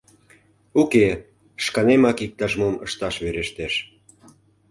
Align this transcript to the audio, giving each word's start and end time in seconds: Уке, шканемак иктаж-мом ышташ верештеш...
Уке, 0.81 1.07
шканемак 1.65 2.17
иктаж-мом 2.25 2.75
ышташ 2.85 3.15
верештеш... 3.23 3.73